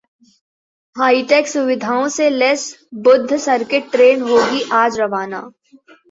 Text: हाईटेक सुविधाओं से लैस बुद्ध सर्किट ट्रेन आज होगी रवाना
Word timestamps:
हाईटेक 0.95 1.47
सुविधाओं 1.47 2.07
से 2.07 2.29
लैस 2.29 2.63
बुद्ध 2.99 3.37
सर्किट 3.37 3.91
ट्रेन 3.91 4.21
आज 4.21 4.29
होगी 4.29 4.61
रवाना 4.99 5.41